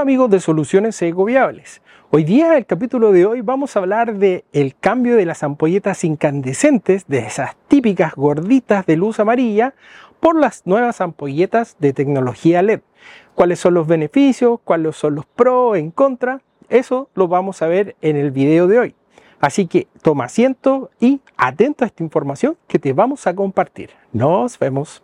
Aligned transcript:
Hola 0.00 0.12
amigos 0.12 0.30
de 0.30 0.40
Soluciones 0.40 1.02
Ecoviables. 1.02 1.82
Hoy 2.08 2.24
día, 2.24 2.56
el 2.56 2.64
capítulo 2.64 3.12
de 3.12 3.26
hoy, 3.26 3.42
vamos 3.42 3.76
a 3.76 3.80
hablar 3.80 4.14
de 4.14 4.46
el 4.54 4.74
cambio 4.74 5.14
de 5.14 5.26
las 5.26 5.42
ampolletas 5.42 6.04
incandescentes, 6.04 7.06
de 7.06 7.18
esas 7.18 7.54
típicas 7.68 8.14
gorditas 8.14 8.86
de 8.86 8.96
luz 8.96 9.20
amarilla, 9.20 9.74
por 10.18 10.40
las 10.40 10.64
nuevas 10.64 11.02
ampolletas 11.02 11.76
de 11.80 11.92
tecnología 11.92 12.62
LED. 12.62 12.80
¿Cuáles 13.34 13.60
son 13.60 13.74
los 13.74 13.86
beneficios? 13.86 14.60
¿Cuáles 14.64 14.96
son 14.96 15.16
los 15.16 15.26
pros 15.26 15.76
en 15.76 15.90
contra? 15.90 16.40
Eso 16.70 17.10
lo 17.14 17.28
vamos 17.28 17.60
a 17.60 17.66
ver 17.66 17.94
en 18.00 18.16
el 18.16 18.30
video 18.30 18.68
de 18.68 18.78
hoy. 18.78 18.94
Así 19.38 19.66
que 19.66 19.86
toma 20.00 20.24
asiento 20.24 20.90
y 20.98 21.20
atento 21.36 21.84
a 21.84 21.88
esta 21.88 22.02
información 22.02 22.56
que 22.68 22.78
te 22.78 22.94
vamos 22.94 23.26
a 23.26 23.34
compartir. 23.36 23.90
Nos 24.14 24.58
vemos. 24.58 25.02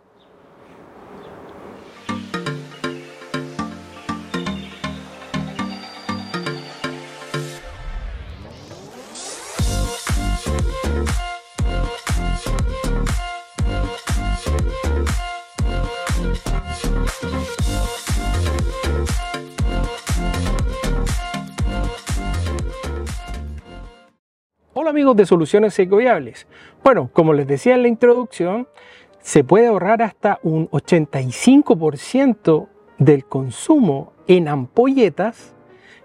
Hola 24.87 24.93
amigos 24.93 25.17
de 25.17 25.25
Soluciones 25.25 25.77
Ecoviables. 25.79 26.47
Bueno, 26.81 27.09
como 27.11 27.33
les 27.33 27.45
decía 27.45 27.75
en 27.75 27.81
la 27.81 27.89
introducción, 27.89 28.69
se 29.19 29.43
puede 29.43 29.67
ahorrar 29.67 30.01
hasta 30.01 30.39
un 30.43 30.69
85% 30.69 32.69
del 32.97 33.25
consumo 33.25 34.13
en 34.29 34.47
ampolletas 34.47 35.53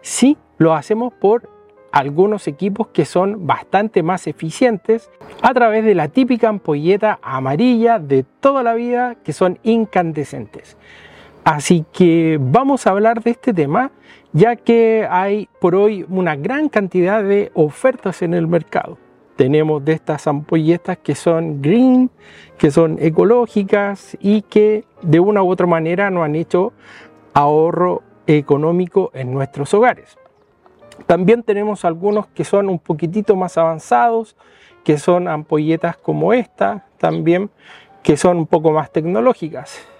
si 0.00 0.37
lo 0.59 0.74
hacemos 0.74 1.12
por 1.12 1.48
algunos 1.92 2.48
equipos 2.48 2.88
que 2.88 3.04
son 3.04 3.46
bastante 3.46 4.02
más 4.02 4.26
eficientes 4.26 5.12
a 5.42 5.54
través 5.54 5.85
de 5.85 5.95
la 5.95 6.09
típica 6.09 6.48
ampolleta 6.48 7.20
amarilla 7.23 8.01
de 8.01 8.24
toda 8.24 8.64
la 8.64 8.74
vida 8.74 9.14
que 9.23 9.32
son 9.32 9.60
incandescentes. 9.62 10.76
Así 11.45 11.85
que 11.92 12.37
vamos 12.40 12.88
a 12.88 12.90
hablar 12.90 13.23
de 13.23 13.30
este 13.30 13.54
tema 13.54 13.92
ya 14.33 14.57
que 14.57 15.07
hay 15.11 15.49
por 15.61 15.75
hoy 15.75 16.07
una 16.09 16.37
gran 16.37 16.69
cantidad 16.69 17.23
de 17.23 17.51
ofertas 17.55 18.23
en 18.23 18.35
el 18.35 18.47
mercado. 18.47 18.99
Tenemos 19.37 19.85
de 19.85 19.93
estas 19.93 20.27
ampolletas 20.27 20.99
que 20.99 21.15
son 21.15 21.61
green, 21.63 22.11
que 22.59 22.71
son 22.71 22.99
ecológicas 23.01 24.16
y 24.21 24.43
que 24.43 24.85
de 25.03 25.21
una 25.21 25.43
u 25.43 25.51
otra 25.51 25.66
manera 25.66 26.10
nos 26.10 26.25
han 26.25 26.35
hecho 26.35 26.73
ahorro 27.35 28.03
económico 28.27 29.10
en 29.15 29.33
nuestros 29.33 29.73
hogares. 29.75 30.16
También 31.07 31.43
tenemos 31.43 31.85
algunos 31.85 32.27
que 32.29 32.45
son 32.45 32.69
un 32.69 32.79
poquitito 32.79 33.37
más 33.37 33.59
avanzados, 33.59 34.37
que 34.85 34.99
son 34.99 35.29
ampolletas 35.29 35.97
como 35.97 36.33
esta, 36.33 36.87
también 36.99 37.51
que 38.03 38.16
son 38.16 38.37
un 38.37 38.47
poco 38.47 38.73
más 38.73 38.93
tecnológicas 38.93 39.91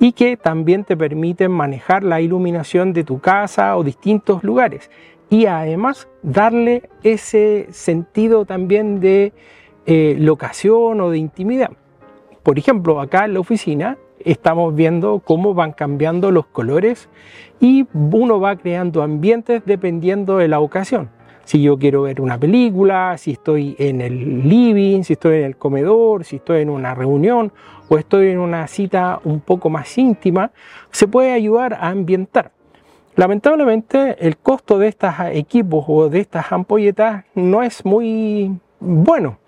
y 0.00 0.12
que 0.12 0.36
también 0.36 0.84
te 0.84 0.96
permiten 0.96 1.50
manejar 1.50 2.02
la 2.04 2.20
iluminación 2.20 2.92
de 2.92 3.04
tu 3.04 3.20
casa 3.20 3.76
o 3.76 3.84
distintos 3.84 4.44
lugares 4.44 4.90
y 5.30 5.46
además 5.46 6.08
darle 6.22 6.88
ese 7.02 7.66
sentido 7.70 8.44
también 8.44 9.00
de 9.00 9.32
eh, 9.86 10.16
locación 10.18 11.00
o 11.00 11.10
de 11.10 11.18
intimidad. 11.18 11.70
Por 12.42 12.58
ejemplo, 12.58 13.00
acá 13.00 13.24
en 13.24 13.34
la 13.34 13.40
oficina 13.40 13.98
estamos 14.24 14.74
viendo 14.74 15.20
cómo 15.24 15.54
van 15.54 15.72
cambiando 15.72 16.30
los 16.30 16.46
colores 16.46 17.08
y 17.60 17.86
uno 17.92 18.40
va 18.40 18.56
creando 18.56 19.02
ambientes 19.02 19.62
dependiendo 19.64 20.38
de 20.38 20.48
la 20.48 20.60
ocasión 20.60 21.10
si 21.48 21.62
yo 21.62 21.78
quiero 21.78 22.02
ver 22.02 22.20
una 22.20 22.36
película, 22.36 23.16
si 23.16 23.30
estoy 23.30 23.74
en 23.78 24.02
el 24.02 24.46
living, 24.46 25.02
si 25.02 25.14
estoy 25.14 25.38
en 25.38 25.44
el 25.44 25.56
comedor, 25.56 26.26
si 26.26 26.36
estoy 26.36 26.60
en 26.60 26.68
una 26.68 26.94
reunión 26.94 27.52
o 27.88 27.96
estoy 27.96 28.28
en 28.28 28.38
una 28.38 28.66
cita 28.66 29.18
un 29.24 29.40
poco 29.40 29.70
más 29.70 29.96
íntima, 29.96 30.50
se 30.90 31.08
puede 31.08 31.32
ayudar 31.32 31.72
a 31.72 31.88
ambientar. 31.88 32.52
Lamentablemente 33.16 34.16
el 34.20 34.36
costo 34.36 34.78
de 34.78 34.88
estos 34.88 35.14
equipos 35.32 35.86
o 35.88 36.10
de 36.10 36.20
estas 36.20 36.52
ampolletas 36.52 37.24
no 37.34 37.62
es 37.62 37.82
muy 37.82 38.54
bueno, 38.78 39.38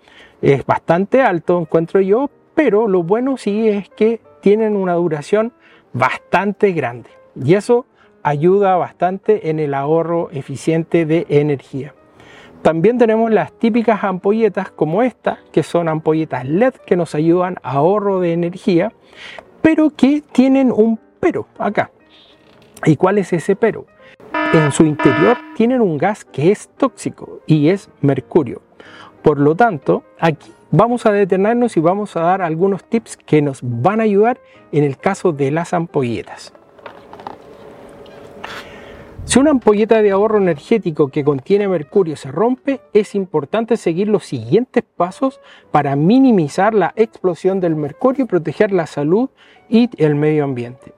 es 0.41 0.65
bastante 0.65 1.21
alto 1.21 1.59
encuentro 1.59 2.01
yo, 2.01 2.31
pero 2.55 2.87
lo 2.87 3.03
bueno 3.03 3.37
sí 3.37 3.69
es 3.69 3.89
que 3.89 4.21
tienen 4.41 4.75
una 4.75 4.95
duración 4.95 5.53
bastante 5.93 6.71
grande 6.71 7.11
y 7.35 7.53
eso 7.53 7.85
ayuda 8.23 8.75
bastante 8.75 9.51
en 9.51 9.59
el 9.59 9.75
ahorro 9.75 10.29
eficiente 10.31 11.05
de 11.05 11.27
energía. 11.29 11.93
También 12.61 12.99
tenemos 12.99 13.31
las 13.31 13.51
típicas 13.57 14.03
ampolletas 14.03 14.69
como 14.69 15.01
esta, 15.01 15.39
que 15.51 15.63
son 15.63 15.89
ampolletas 15.89 16.45
LED 16.45 16.73
que 16.85 16.95
nos 16.95 17.15
ayudan 17.15 17.55
a 17.63 17.71
ahorro 17.73 18.19
de 18.19 18.33
energía, 18.33 18.93
pero 19.63 19.89
que 19.89 20.21
tienen 20.31 20.71
un 20.71 20.99
pero 21.19 21.47
acá. 21.57 21.91
¿Y 22.85 22.95
cuál 22.97 23.17
es 23.17 23.33
ese 23.33 23.55
pero? 23.55 23.87
En 24.53 24.71
su 24.71 24.85
interior 24.85 25.37
tienen 25.55 25.81
un 25.81 25.97
gas 25.97 26.23
que 26.23 26.51
es 26.51 26.69
tóxico 26.77 27.39
y 27.47 27.69
es 27.69 27.89
mercurio. 28.01 28.61
Por 29.23 29.39
lo 29.39 29.55
tanto, 29.55 30.03
aquí 30.19 30.51
vamos 30.69 31.05
a 31.05 31.11
detenernos 31.11 31.77
y 31.77 31.79
vamos 31.79 32.15
a 32.15 32.21
dar 32.21 32.41
algunos 32.41 32.83
tips 32.83 33.17
que 33.17 33.41
nos 33.41 33.59
van 33.63 33.99
a 34.01 34.03
ayudar 34.03 34.39
en 34.71 34.83
el 34.83 34.97
caso 34.97 35.31
de 35.31 35.51
las 35.51 35.73
ampolletas. 35.73 36.53
Si 39.23 39.39
una 39.39 39.51
ampolleta 39.51 40.01
de 40.01 40.11
ahorro 40.11 40.39
energético 40.39 41.09
que 41.09 41.23
contiene 41.23 41.67
mercurio 41.67 42.15
se 42.15 42.31
rompe, 42.31 42.81
es 42.91 43.13
importante 43.13 43.77
seguir 43.77 44.07
los 44.07 44.25
siguientes 44.25 44.83
pasos 44.83 45.39
para 45.71 45.95
minimizar 45.95 46.73
la 46.73 46.91
explosión 46.95 47.59
del 47.59 47.75
mercurio 47.75 48.25
y 48.25 48.27
proteger 48.27 48.71
la 48.71 48.87
salud 48.87 49.29
y 49.69 49.89
el 50.03 50.15
medio 50.15 50.43
ambiente. 50.43 50.93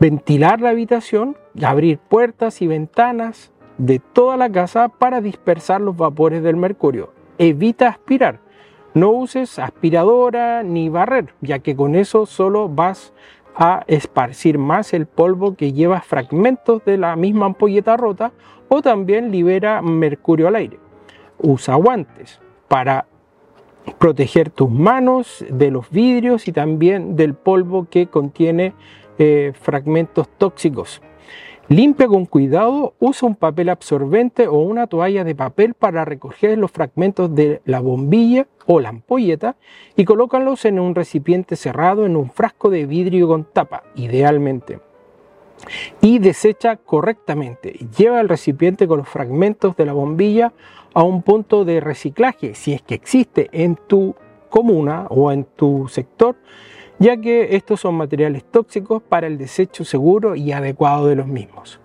Ventilar 0.00 0.60
la 0.60 0.70
habitación, 0.70 1.36
abrir 1.62 1.98
puertas 1.98 2.62
y 2.62 2.66
ventanas 2.66 3.52
de 3.76 3.98
toda 3.98 4.38
la 4.38 4.50
casa 4.50 4.88
para 4.88 5.20
dispersar 5.20 5.82
los 5.82 5.96
vapores 5.96 6.42
del 6.42 6.56
mercurio. 6.56 7.12
Evita 7.38 7.88
aspirar. 7.88 8.40
No 8.94 9.10
uses 9.10 9.58
aspiradora 9.58 10.62
ni 10.62 10.88
barrer, 10.88 11.34
ya 11.40 11.60
que 11.60 11.76
con 11.76 11.94
eso 11.94 12.26
solo 12.26 12.68
vas 12.68 13.12
a 13.54 13.84
esparcir 13.86 14.58
más 14.58 14.94
el 14.94 15.06
polvo 15.06 15.54
que 15.54 15.72
lleva 15.72 16.00
fragmentos 16.00 16.84
de 16.84 16.96
la 16.96 17.16
misma 17.16 17.46
ampolleta 17.46 17.96
rota 17.96 18.32
o 18.68 18.82
también 18.82 19.30
libera 19.30 19.82
mercurio 19.82 20.48
al 20.48 20.56
aire. 20.56 20.78
Usa 21.38 21.74
guantes 21.74 22.40
para 22.68 23.06
proteger 23.98 24.50
tus 24.50 24.70
manos 24.70 25.44
de 25.50 25.70
los 25.70 25.90
vidrios 25.90 26.48
y 26.48 26.52
también 26.52 27.16
del 27.16 27.34
polvo 27.34 27.88
que 27.90 28.06
contiene 28.06 28.74
eh, 29.18 29.52
fragmentos 29.60 30.28
tóxicos. 30.38 31.02
Limpia 31.70 32.08
con 32.08 32.26
cuidado, 32.26 32.94
usa 32.98 33.28
un 33.28 33.36
papel 33.36 33.68
absorbente 33.68 34.48
o 34.48 34.58
una 34.58 34.88
toalla 34.88 35.22
de 35.22 35.36
papel 35.36 35.74
para 35.74 36.04
recoger 36.04 36.58
los 36.58 36.72
fragmentos 36.72 37.32
de 37.32 37.62
la 37.64 37.78
bombilla 37.78 38.48
o 38.66 38.80
la 38.80 38.88
ampolleta 38.88 39.54
y 39.94 40.04
colócalos 40.04 40.64
en 40.64 40.80
un 40.80 40.96
recipiente 40.96 41.54
cerrado 41.54 42.06
en 42.06 42.16
un 42.16 42.28
frasco 42.28 42.70
de 42.70 42.86
vidrio 42.86 43.28
con 43.28 43.44
tapa, 43.44 43.84
idealmente. 43.94 44.80
Y 46.00 46.18
desecha 46.18 46.74
correctamente. 46.74 47.78
Lleva 47.96 48.20
el 48.20 48.28
recipiente 48.28 48.88
con 48.88 48.98
los 48.98 49.08
fragmentos 49.08 49.76
de 49.76 49.86
la 49.86 49.92
bombilla 49.92 50.52
a 50.92 51.04
un 51.04 51.22
punto 51.22 51.64
de 51.64 51.78
reciclaje, 51.78 52.56
si 52.56 52.72
es 52.72 52.82
que 52.82 52.96
existe 52.96 53.48
en 53.52 53.76
tu 53.76 54.16
comuna 54.48 55.06
o 55.08 55.30
en 55.30 55.44
tu 55.44 55.86
sector 55.86 56.34
ya 57.00 57.16
que 57.16 57.56
estos 57.56 57.80
son 57.80 57.96
materiales 57.96 58.44
tóxicos 58.44 59.02
para 59.02 59.26
el 59.26 59.38
desecho 59.38 59.84
seguro 59.84 60.36
y 60.36 60.52
adecuado 60.52 61.08
de 61.08 61.16
los 61.16 61.26
mismos. 61.26 61.80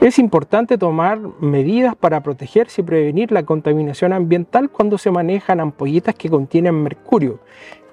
Es 0.00 0.18
importante 0.18 0.76
tomar 0.78 1.20
medidas 1.40 1.94
para 1.94 2.22
protegerse 2.22 2.80
y 2.80 2.84
prevenir 2.84 3.30
la 3.30 3.44
contaminación 3.44 4.12
ambiental 4.12 4.68
cuando 4.68 4.98
se 4.98 5.12
manejan 5.12 5.60
ampolletas 5.60 6.16
que 6.16 6.28
contienen 6.28 6.82
mercurio, 6.82 7.38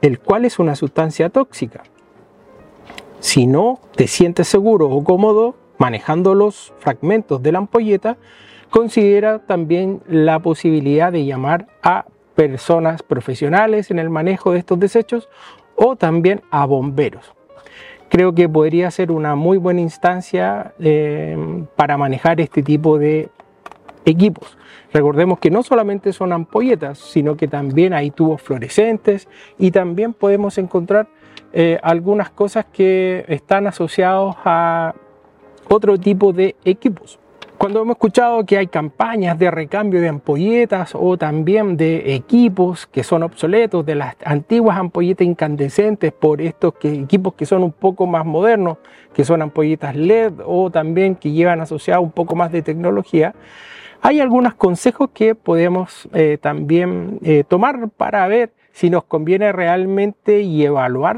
el 0.01 0.19
cual 0.19 0.45
es 0.45 0.57
una 0.57 0.75
sustancia 0.75 1.29
tóxica. 1.29 1.83
Si 3.19 3.45
no 3.45 3.79
te 3.95 4.07
sientes 4.07 4.47
seguro 4.47 4.89
o 4.89 5.03
cómodo 5.03 5.55
manejando 5.77 6.33
los 6.33 6.73
fragmentos 6.79 7.43
de 7.43 7.51
la 7.51 7.59
ampolleta, 7.59 8.17
considera 8.71 9.39
también 9.39 10.01
la 10.07 10.39
posibilidad 10.39 11.11
de 11.11 11.25
llamar 11.25 11.67
a 11.83 12.05
personas 12.33 13.03
profesionales 13.03 13.91
en 13.91 13.99
el 13.99 14.09
manejo 14.09 14.53
de 14.53 14.59
estos 14.59 14.79
desechos 14.79 15.29
o 15.79 15.95
también 15.95 16.41
a 16.51 16.65
bomberos. 16.65 17.33
Creo 18.09 18.33
que 18.33 18.49
podría 18.49 18.91
ser 18.91 19.11
una 19.11 19.35
muy 19.35 19.57
buena 19.57 19.81
instancia 19.81 20.73
eh, 20.79 21.63
para 21.75 21.97
manejar 21.97 22.41
este 22.41 22.61
tipo 22.61 22.99
de 22.99 23.29
equipos. 24.05 24.57
Recordemos 24.91 25.39
que 25.39 25.51
no 25.51 25.63
solamente 25.63 26.11
son 26.11 26.33
ampolletas, 26.33 26.97
sino 26.97 27.37
que 27.37 27.47
también 27.47 27.93
hay 27.93 28.11
tubos 28.11 28.41
fluorescentes 28.41 29.27
y 29.57 29.71
también 29.71 30.13
podemos 30.13 30.57
encontrar 30.57 31.07
eh, 31.53 31.79
algunas 31.81 32.29
cosas 32.29 32.65
que 32.65 33.23
están 33.27 33.67
asociados 33.67 34.35
a 34.43 34.95
otro 35.69 35.97
tipo 35.97 36.33
de 36.33 36.55
equipos. 36.65 37.19
Cuando 37.59 37.81
hemos 37.81 37.95
escuchado 37.95 38.45
que 38.45 38.57
hay 38.57 38.67
campañas 38.67 39.37
de 39.37 39.51
recambio 39.51 39.99
de 39.99 40.07
ampolletas 40.07 40.91
o 40.95 41.17
también 41.17 41.75
de 41.75 42.15
equipos 42.15 42.87
que 42.87 43.03
son 43.03 43.21
obsoletos, 43.21 43.85
de 43.85 43.95
las 43.95 44.15
antiguas 44.23 44.77
ampolletas 44.77 45.27
incandescentes 45.27 46.13
por 46.13 46.41
estos 46.41 46.75
equipos 46.83 47.33
que 47.33 47.45
son 47.45 47.63
un 47.63 47.73
poco 47.73 48.07
más 48.07 48.25
modernos, 48.25 48.77
que 49.13 49.25
son 49.25 49.41
ampolletas 49.41 49.93
LED 49.93 50.35
o 50.45 50.71
también 50.71 51.15
que 51.15 51.33
llevan 51.33 51.59
asociado 51.59 51.99
un 51.99 52.11
poco 52.11 52.33
más 52.33 52.53
de 52.53 52.61
tecnología, 52.61 53.35
hay 54.01 54.21
algunos 54.21 54.53
consejos 54.53 55.09
que 55.13 55.35
podemos 55.35 56.07
eh, 56.13 56.37
también 56.41 57.19
eh, 57.23 57.43
tomar 57.45 57.89
para 57.89 58.25
ver 58.29 58.53
si 58.79 58.89
nos 58.89 59.03
conviene 59.03 59.51
realmente 59.51 60.39
y 60.39 60.63
evaluar 60.63 61.17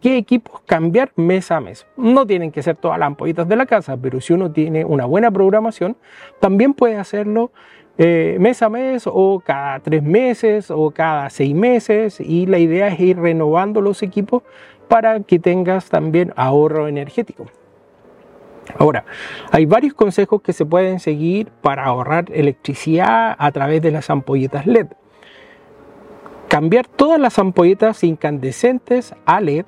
qué 0.00 0.16
equipos 0.16 0.62
cambiar 0.62 1.12
mes 1.16 1.50
a 1.50 1.60
mes. 1.60 1.86
No 1.98 2.26
tienen 2.26 2.50
que 2.50 2.62
ser 2.62 2.76
todas 2.76 2.98
las 2.98 3.08
ampolletas 3.08 3.46
de 3.46 3.54
la 3.54 3.66
casa, 3.66 3.98
pero 3.98 4.18
si 4.22 4.32
uno 4.32 4.50
tiene 4.50 4.86
una 4.86 5.04
buena 5.04 5.30
programación, 5.30 5.94
también 6.40 6.72
puede 6.72 6.96
hacerlo 6.96 7.52
eh, 7.98 8.38
mes 8.40 8.62
a 8.62 8.70
mes 8.70 9.02
o 9.04 9.42
cada 9.44 9.80
tres 9.80 10.02
meses 10.02 10.70
o 10.70 10.90
cada 10.90 11.28
seis 11.28 11.54
meses 11.54 12.18
y 12.18 12.46
la 12.46 12.58
idea 12.58 12.88
es 12.88 12.98
ir 12.98 13.18
renovando 13.18 13.82
los 13.82 14.02
equipos 14.02 14.42
para 14.88 15.20
que 15.20 15.38
tengas 15.38 15.90
también 15.90 16.32
ahorro 16.34 16.88
energético. 16.88 17.44
Ahora, 18.78 19.04
hay 19.50 19.66
varios 19.66 19.92
consejos 19.92 20.40
que 20.40 20.54
se 20.54 20.64
pueden 20.64 20.98
seguir 20.98 21.50
para 21.60 21.84
ahorrar 21.84 22.24
electricidad 22.32 23.36
a 23.38 23.52
través 23.52 23.82
de 23.82 23.90
las 23.90 24.08
ampolletas 24.08 24.66
LED. 24.66 24.86
Cambiar 26.52 26.86
todas 26.86 27.18
las 27.18 27.38
ampolletas 27.38 28.04
incandescentes 28.04 29.14
a 29.24 29.40
LED. 29.40 29.64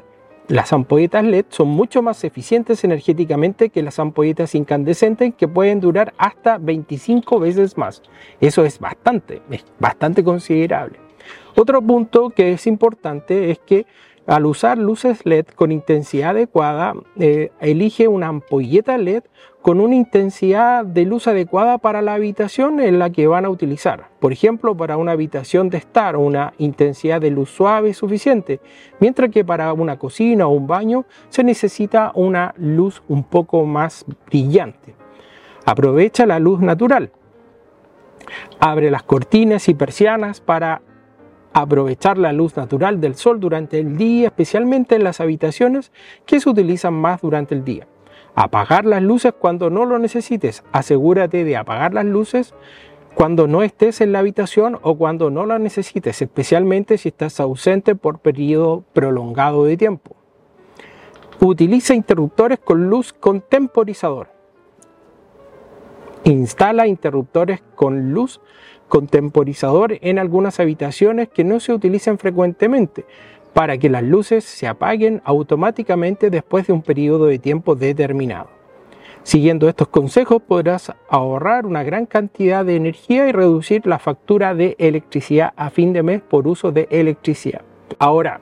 Las 0.48 0.70
ampolletas 0.74 1.24
LED 1.24 1.46
son 1.48 1.68
mucho 1.68 2.02
más 2.02 2.24
eficientes 2.24 2.84
energéticamente 2.84 3.70
que 3.70 3.82
las 3.82 3.98
ampolletas 3.98 4.54
incandescentes 4.54 5.32
que 5.34 5.48
pueden 5.48 5.80
durar 5.80 6.12
hasta 6.18 6.58
25 6.58 7.40
veces 7.40 7.78
más. 7.78 8.02
Eso 8.38 8.66
es 8.66 8.78
bastante, 8.78 9.40
es 9.50 9.64
bastante 9.78 10.22
considerable. 10.22 10.98
Otro 11.56 11.80
punto 11.80 12.28
que 12.28 12.52
es 12.52 12.66
importante 12.66 13.50
es 13.50 13.60
que 13.60 13.86
al 14.26 14.46
usar 14.46 14.78
luces 14.78 15.26
LED 15.26 15.46
con 15.54 15.70
intensidad 15.70 16.30
adecuada, 16.30 16.94
eh, 17.18 17.50
elige 17.60 18.08
una 18.08 18.28
ampolleta 18.28 18.96
LED 18.96 19.24
con 19.60 19.80
una 19.80 19.94
intensidad 19.94 20.84
de 20.84 21.04
luz 21.04 21.26
adecuada 21.26 21.78
para 21.78 22.02
la 22.02 22.14
habitación 22.14 22.80
en 22.80 22.98
la 22.98 23.10
que 23.10 23.26
van 23.26 23.44
a 23.44 23.50
utilizar. 23.50 24.08
Por 24.20 24.32
ejemplo, 24.32 24.76
para 24.76 24.96
una 24.96 25.12
habitación 25.12 25.68
de 25.68 25.78
estar, 25.78 26.16
una 26.16 26.54
intensidad 26.58 27.20
de 27.20 27.30
luz 27.30 27.50
suave 27.50 27.92
suficiente, 27.92 28.60
mientras 29.00 29.30
que 29.30 29.44
para 29.44 29.72
una 29.72 29.98
cocina 29.98 30.46
o 30.46 30.50
un 30.50 30.66
baño 30.66 31.04
se 31.28 31.44
necesita 31.44 32.12
una 32.14 32.54
luz 32.56 33.02
un 33.08 33.24
poco 33.24 33.64
más 33.64 34.04
brillante. 34.26 34.94
Aprovecha 35.66 36.26
la 36.26 36.38
luz 36.38 36.60
natural. 36.60 37.10
Abre 38.58 38.90
las 38.90 39.02
cortinas 39.02 39.68
y 39.68 39.74
persianas 39.74 40.40
para 40.40 40.82
aprovechar 41.54 42.18
la 42.18 42.32
luz 42.32 42.56
natural 42.56 43.00
del 43.00 43.14
sol 43.14 43.38
durante 43.40 43.78
el 43.78 43.96
día, 43.96 44.26
especialmente 44.26 44.96
en 44.96 45.04
las 45.04 45.20
habitaciones 45.20 45.92
que 46.26 46.40
se 46.40 46.50
utilizan 46.50 46.94
más 46.94 47.22
durante 47.22 47.54
el 47.54 47.64
día. 47.64 47.86
Apagar 48.34 48.84
las 48.84 49.00
luces 49.00 49.32
cuando 49.38 49.70
no 49.70 49.84
lo 49.84 50.00
necesites. 50.00 50.64
Asegúrate 50.72 51.44
de 51.44 51.56
apagar 51.56 51.94
las 51.94 52.04
luces 52.04 52.54
cuando 53.14 53.46
no 53.46 53.62
estés 53.62 54.00
en 54.00 54.10
la 54.10 54.18
habitación 54.18 54.80
o 54.82 54.96
cuando 54.98 55.30
no 55.30 55.46
las 55.46 55.60
necesites, 55.60 56.20
especialmente 56.20 56.98
si 56.98 57.10
estás 57.10 57.38
ausente 57.38 57.94
por 57.94 58.18
periodo 58.18 58.82
prolongado 58.92 59.64
de 59.64 59.76
tiempo. 59.76 60.16
Utiliza 61.38 61.94
interruptores 61.94 62.58
con 62.58 62.90
luz 62.90 63.12
con 63.12 63.40
temporizador. 63.40 64.28
Instala 66.24 66.88
interruptores 66.88 67.62
con 67.76 68.12
luz 68.12 68.40
contemporizador 68.94 69.98
en 70.02 70.20
algunas 70.20 70.60
habitaciones 70.60 71.28
que 71.28 71.42
no 71.42 71.58
se 71.58 71.72
utilizan 71.72 72.16
frecuentemente 72.16 73.04
para 73.52 73.76
que 73.76 73.90
las 73.90 74.04
luces 74.04 74.44
se 74.44 74.68
apaguen 74.68 75.20
automáticamente 75.24 76.30
después 76.30 76.68
de 76.68 76.74
un 76.74 76.82
periodo 76.82 77.26
de 77.26 77.40
tiempo 77.40 77.74
determinado. 77.74 78.50
Siguiendo 79.24 79.68
estos 79.68 79.88
consejos 79.88 80.40
podrás 80.40 80.92
ahorrar 81.08 81.66
una 81.66 81.82
gran 81.82 82.06
cantidad 82.06 82.64
de 82.64 82.76
energía 82.76 83.26
y 83.26 83.32
reducir 83.32 83.84
la 83.84 83.98
factura 83.98 84.54
de 84.54 84.76
electricidad 84.78 85.52
a 85.56 85.70
fin 85.70 85.92
de 85.92 86.04
mes 86.04 86.22
por 86.22 86.46
uso 86.46 86.70
de 86.70 86.86
electricidad. 86.88 87.62
Ahora, 87.98 88.38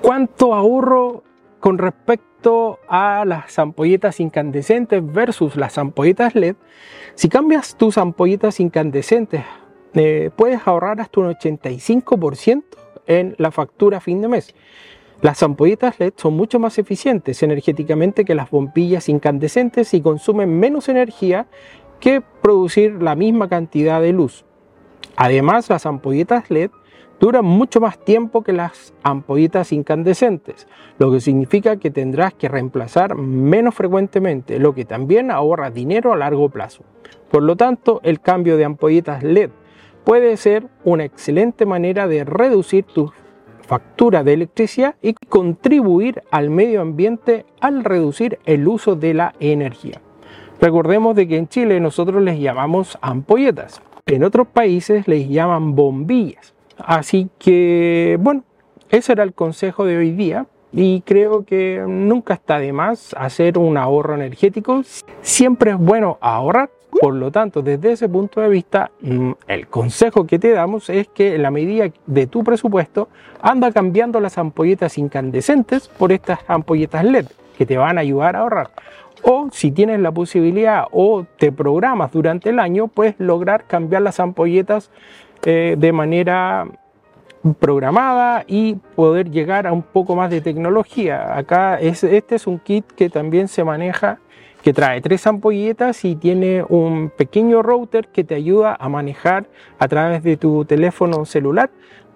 ¿cuánto 0.00 0.54
ahorro 0.54 1.24
con 1.60 1.76
respecto 1.76 2.78
a 2.88 3.24
las 3.26 3.58
ampolletas 3.58 4.20
incandescentes 4.20 5.02
versus 5.04 5.56
las 5.56 5.76
ampolletas 5.76 6.34
LED, 6.34 6.56
si 7.14 7.28
cambias 7.28 7.76
tus 7.76 7.98
ampolletas 7.98 8.60
incandescentes, 8.60 9.42
eh, 9.94 10.30
puedes 10.36 10.66
ahorrar 10.66 11.00
hasta 11.00 11.20
un 11.20 11.34
85% 11.34 12.62
en 13.06 13.34
la 13.38 13.50
factura 13.50 13.98
a 13.98 14.00
fin 14.00 14.20
de 14.20 14.28
mes. 14.28 14.54
Las 15.20 15.42
ampolletas 15.42 15.98
LED 15.98 16.12
son 16.16 16.34
mucho 16.34 16.60
más 16.60 16.78
eficientes 16.78 17.42
energéticamente 17.42 18.24
que 18.24 18.36
las 18.36 18.50
bombillas 18.50 19.08
incandescentes 19.08 19.92
y 19.94 20.00
consumen 20.00 20.60
menos 20.60 20.88
energía 20.88 21.48
que 21.98 22.20
producir 22.20 23.02
la 23.02 23.16
misma 23.16 23.48
cantidad 23.48 24.00
de 24.00 24.12
luz. 24.12 24.44
Además, 25.16 25.68
las 25.68 25.86
ampolletas 25.86 26.50
LED 26.50 26.70
duran 27.18 27.44
mucho 27.44 27.80
más 27.80 27.98
tiempo 27.98 28.42
que 28.42 28.52
las 28.52 28.94
ampolletas 29.02 29.72
incandescentes, 29.72 30.68
lo 30.98 31.10
que 31.10 31.20
significa 31.20 31.78
que 31.78 31.90
tendrás 31.90 32.34
que 32.34 32.48
reemplazar 32.48 33.16
menos 33.16 33.74
frecuentemente, 33.74 34.60
lo 34.60 34.72
que 34.74 34.84
también 34.84 35.32
ahorra 35.32 35.70
dinero 35.70 36.12
a 36.12 36.16
largo 36.16 36.48
plazo. 36.48 36.84
Por 37.28 37.42
lo 37.42 37.56
tanto, 37.56 38.00
el 38.04 38.20
cambio 38.20 38.56
de 38.56 38.64
ampolletas 38.64 39.24
LED 39.24 39.50
puede 40.04 40.36
ser 40.36 40.66
una 40.84 41.04
excelente 41.04 41.66
manera 41.66 42.06
de 42.06 42.24
reducir 42.24 42.84
tu 42.84 43.12
factura 43.62 44.24
de 44.24 44.32
electricidad 44.32 44.94
y 45.02 45.12
contribuir 45.12 46.22
al 46.30 46.50
medio 46.50 46.80
ambiente 46.80 47.44
al 47.60 47.84
reducir 47.84 48.38
el 48.46 48.66
uso 48.66 48.96
de 48.96 49.14
la 49.14 49.34
energía. 49.40 50.00
Recordemos 50.60 51.14
de 51.14 51.28
que 51.28 51.36
en 51.36 51.48
Chile 51.48 51.78
nosotros 51.78 52.22
les 52.22 52.40
llamamos 52.40 52.98
ampolletas, 53.02 53.82
en 54.06 54.24
otros 54.24 54.48
países 54.48 55.06
les 55.06 55.28
llaman 55.28 55.74
bombillas. 55.74 56.54
Así 56.78 57.28
que, 57.38 58.16
bueno, 58.20 58.42
ese 58.88 59.12
era 59.12 59.22
el 59.22 59.34
consejo 59.34 59.84
de 59.84 59.98
hoy 59.98 60.12
día. 60.12 60.46
Y 60.72 61.02
creo 61.02 61.44
que 61.44 61.82
nunca 61.86 62.34
está 62.34 62.58
de 62.58 62.72
más 62.72 63.14
hacer 63.18 63.58
un 63.58 63.76
ahorro 63.76 64.14
energético. 64.14 64.82
Siempre 65.22 65.72
es 65.72 65.78
bueno 65.78 66.18
ahorrar. 66.20 66.70
Por 66.90 67.14
lo 67.14 67.30
tanto, 67.30 67.62
desde 67.62 67.92
ese 67.92 68.08
punto 68.08 68.40
de 68.40 68.48
vista, 68.48 68.90
mm, 69.00 69.32
el 69.46 69.68
consejo 69.68 70.26
que 70.26 70.38
te 70.38 70.50
damos 70.50 70.88
es 70.90 71.08
que 71.08 71.34
en 71.34 71.42
la 71.42 71.50
medida 71.50 71.90
de 72.06 72.26
tu 72.26 72.42
presupuesto, 72.42 73.08
anda 73.40 73.70
cambiando 73.72 74.20
las 74.20 74.38
ampolletas 74.38 74.98
incandescentes 74.98 75.88
por 75.88 76.12
estas 76.12 76.40
ampolletas 76.48 77.04
LED 77.04 77.26
que 77.56 77.66
te 77.66 77.76
van 77.76 77.98
a 77.98 78.00
ayudar 78.00 78.36
a 78.36 78.40
ahorrar. 78.40 78.70
O 79.22 79.48
si 79.52 79.72
tienes 79.72 80.00
la 80.00 80.12
posibilidad 80.12 80.84
o 80.92 81.24
te 81.38 81.52
programas 81.52 82.12
durante 82.12 82.50
el 82.50 82.58
año, 82.58 82.88
puedes 82.88 83.16
lograr 83.18 83.64
cambiar 83.66 84.02
las 84.02 84.20
ampolletas 84.20 84.90
eh, 85.44 85.76
de 85.78 85.92
manera 85.92 86.66
programada 87.60 88.44
y 88.46 88.74
poder 88.96 89.30
llegar 89.30 89.66
a 89.66 89.72
un 89.72 89.82
poco 89.82 90.16
más 90.16 90.30
de 90.30 90.40
tecnología. 90.40 91.36
Acá 91.36 91.78
es, 91.80 92.04
este 92.04 92.36
es 92.36 92.46
un 92.46 92.58
kit 92.58 92.84
que 92.92 93.08
también 93.10 93.48
se 93.48 93.64
maneja, 93.64 94.18
que 94.62 94.72
trae 94.72 95.00
tres 95.00 95.26
ampolletas 95.26 96.04
y 96.04 96.16
tiene 96.16 96.64
un 96.68 97.10
pequeño 97.10 97.62
router 97.62 98.08
que 98.08 98.24
te 98.24 98.34
ayuda 98.34 98.76
a 98.78 98.88
manejar 98.88 99.46
a 99.78 99.88
través 99.88 100.22
de 100.22 100.36
tu 100.36 100.64
teléfono 100.64 101.24
celular 101.24 101.70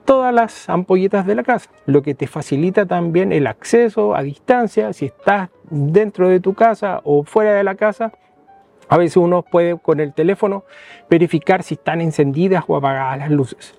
todas 0.05 0.35
las 0.35 0.69
ampolletas 0.69 1.27
de 1.27 1.37
la 1.37 1.45
casa, 1.45 1.71
lo 1.87 2.03
que 2.03 2.15
te 2.15 2.27
facilita 2.27 2.87
también 2.87 3.33
el 3.33 3.47
acceso 3.47 4.17
a 4.17 4.23
distancia 4.23 4.93
si 4.93 5.07
estás 5.07 5.51
dentro 5.71 6.29
de 6.29 6.41
tu 6.41 6.55
casa 6.55 7.01
o 7.05 7.23
fuera 7.23 7.55
de 7.55 7.63
la 7.63 7.77
casa 7.77 8.13
a 8.93 8.99
veces 8.99 9.17
uno 9.17 9.41
puede 9.41 9.79
con 9.79 10.01
el 10.01 10.13
teléfono 10.13 10.65
verificar 11.09 11.63
si 11.63 11.75
están 11.77 12.03
encendidas 12.03 12.65
o 12.67 12.77
apagadas 12.77 13.21
las 13.21 13.31
luces. 13.31 13.75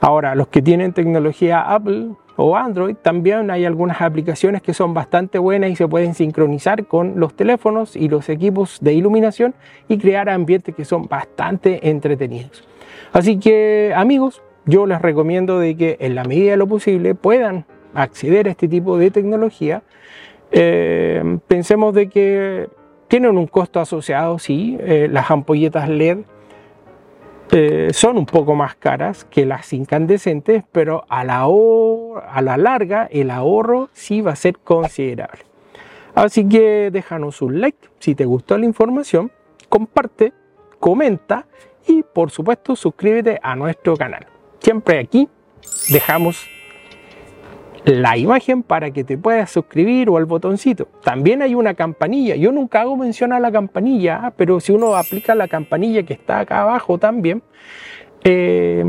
Ahora, 0.00 0.34
los 0.34 0.48
que 0.48 0.60
tienen 0.60 0.92
tecnología 0.92 1.60
Apple 1.60 2.08
o 2.36 2.56
Android, 2.56 2.96
también 2.96 3.50
hay 3.50 3.64
algunas 3.64 4.00
aplicaciones 4.00 4.62
que 4.62 4.74
son 4.74 4.94
bastante 4.94 5.38
buenas 5.38 5.70
y 5.70 5.76
se 5.76 5.88
pueden 5.88 6.14
sincronizar 6.14 6.86
con 6.86 7.18
los 7.18 7.34
teléfonos 7.34 7.96
y 7.96 8.08
los 8.08 8.28
equipos 8.28 8.78
de 8.80 8.92
iluminación 8.92 9.54
y 9.88 9.98
crear 9.98 10.28
ambientes 10.28 10.74
que 10.74 10.84
son 10.84 11.08
bastante 11.08 11.88
entretenidos. 11.88 12.64
Así 13.12 13.38
que 13.38 13.92
amigos, 13.96 14.42
yo 14.66 14.86
les 14.86 15.00
recomiendo 15.00 15.58
de 15.58 15.76
que 15.76 15.96
en 16.00 16.14
la 16.14 16.24
medida 16.24 16.52
de 16.52 16.56
lo 16.58 16.66
posible 16.66 17.14
puedan 17.14 17.64
acceder 17.94 18.48
a 18.48 18.50
este 18.50 18.68
tipo 18.68 18.98
de 18.98 19.10
tecnología. 19.10 19.82
Eh, 20.52 21.38
pensemos 21.48 21.94
de 21.94 22.08
que 22.08 22.68
tienen 23.08 23.38
un 23.38 23.46
costo 23.46 23.80
asociado, 23.80 24.38
sí, 24.38 24.76
eh, 24.80 25.08
las 25.10 25.30
ampolletas 25.30 25.88
LED 25.88 26.18
eh, 27.52 27.90
son 27.92 28.18
un 28.18 28.26
poco 28.26 28.54
más 28.54 28.74
caras 28.74 29.24
que 29.24 29.46
las 29.46 29.72
incandescentes, 29.72 30.64
pero 30.72 31.04
a 31.08 31.24
la, 31.24 31.42
a 31.42 32.42
la 32.42 32.56
larga 32.56 33.08
el 33.10 33.30
ahorro 33.30 33.88
sí 33.92 34.20
va 34.20 34.32
a 34.32 34.36
ser 34.36 34.58
considerable. 34.58 35.42
Así 36.14 36.48
que 36.48 36.90
déjanos 36.90 37.42
un 37.42 37.60
like 37.60 37.88
si 38.00 38.14
te 38.14 38.24
gustó 38.24 38.58
la 38.58 38.64
información, 38.64 39.30
comparte, 39.68 40.32
comenta 40.80 41.46
y 41.86 42.02
por 42.02 42.30
supuesto 42.30 42.74
suscríbete 42.74 43.38
a 43.42 43.54
nuestro 43.54 43.96
canal. 43.96 44.26
Siempre 44.60 44.98
aquí 44.98 45.28
dejamos 45.90 46.48
la 47.86 48.16
imagen 48.16 48.64
para 48.64 48.90
que 48.90 49.04
te 49.04 49.16
puedas 49.16 49.50
suscribir 49.50 50.10
o 50.10 50.18
el 50.18 50.24
botoncito. 50.24 50.88
También 51.04 51.40
hay 51.40 51.54
una 51.54 51.74
campanilla. 51.74 52.34
Yo 52.34 52.50
nunca 52.50 52.80
hago 52.80 52.96
mención 52.96 53.32
a 53.32 53.38
la 53.38 53.52
campanilla, 53.52 54.32
pero 54.36 54.58
si 54.58 54.72
uno 54.72 54.96
aplica 54.96 55.36
la 55.36 55.46
campanilla 55.46 56.02
que 56.02 56.14
está 56.14 56.40
acá 56.40 56.62
abajo 56.62 56.98
también, 56.98 57.44
eh, 58.24 58.84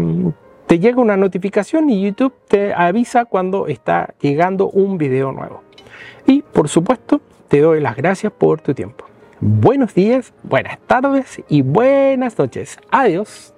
te 0.65 0.79
llega 0.79 0.99
una 0.99 1.15
notificación 1.15 1.91
y 1.91 2.01
YouTube 2.01 2.33
te 2.47 2.73
avisa 2.73 3.25
cuando 3.25 3.67
está 3.67 4.15
llegando 4.19 4.67
un 4.71 4.97
video 4.97 5.31
nuevo. 5.31 5.61
Y 6.25 6.41
por 6.41 6.67
supuesto, 6.67 7.21
te 7.47 7.61
doy 7.61 7.79
las 7.81 7.95
gracias 7.95 8.33
por 8.33 8.61
tu 8.61 8.73
tiempo. 8.73 9.05
Buenos 9.39 9.93
días, 9.93 10.33
buenas 10.41 10.79
tardes 10.79 11.43
y 11.47 11.61
buenas 11.61 12.35
noches. 12.39 12.79
Adiós. 12.89 13.53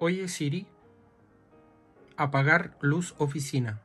Oye 0.00 0.26
Siri, 0.26 0.66
apagar 2.20 2.76
luz 2.82 3.14
oficina. 3.18 3.80